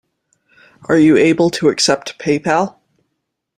[0.89, 2.79] Are you able to accept Paypal?